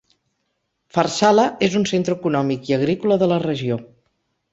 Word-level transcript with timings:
Farsala 0.95 1.43
és 1.67 1.75
un 1.79 1.85
centre 1.91 2.15
econòmic 2.21 2.65
i 2.71 2.77
agrícola 2.79 3.19
de 3.25 3.29
la 3.33 3.39
regió. 3.45 3.79